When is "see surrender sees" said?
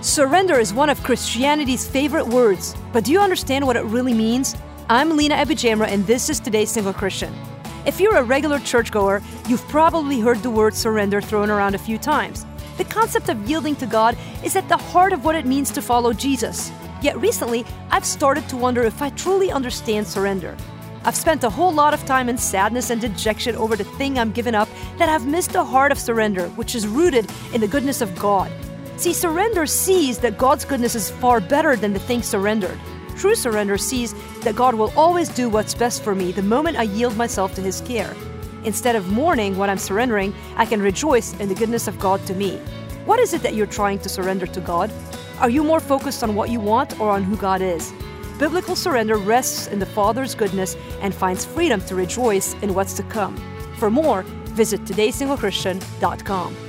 28.98-30.18